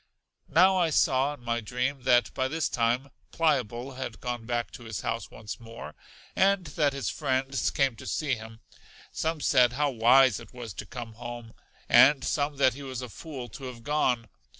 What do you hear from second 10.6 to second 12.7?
to come home, and some